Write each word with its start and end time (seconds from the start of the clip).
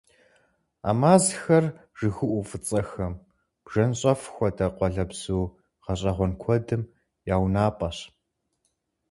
А 0.89 0.91
мазхэр 0.99 1.65
жыгыуӀу 1.97 2.43
фӀыцӀэхэм, 2.49 3.13
бжэнщӀэф 3.63 4.21
хуэдэ 4.33 4.65
къуалэбзу 4.75 5.43
гъэщӀэгъуэн 5.83 6.33
куэдым 6.41 6.81
я 7.33 7.35
унапӏэщ. 7.43 7.97